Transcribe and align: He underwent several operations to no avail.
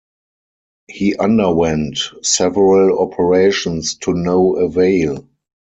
He 0.87 1.15
underwent 1.15 1.99
several 2.23 2.97
operations 3.03 3.93
to 3.97 4.15
no 4.15 4.55
avail. 4.55 5.27